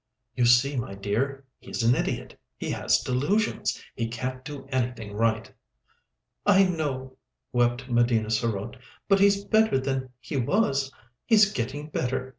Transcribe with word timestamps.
"You 0.35 0.47
see, 0.47 0.77
my 0.77 0.95
dear, 0.95 1.45
he's 1.59 1.83
an 1.83 1.93
idiot. 1.93 2.35
He 2.57 2.71
has 2.71 3.01
delusions; 3.01 3.79
he 3.95 4.07
can't 4.07 4.43
do 4.43 4.65
anything 4.71 5.13
right." 5.13 5.53
"I 6.43 6.63
know," 6.63 7.17
wept 7.53 7.87
Medina 7.87 8.31
sarote. 8.31 8.77
"But 9.07 9.19
he's 9.19 9.45
better 9.45 9.77
than 9.77 10.09
he 10.19 10.37
was. 10.37 10.91
He's 11.27 11.53
getting 11.53 11.89
better. 11.89 12.29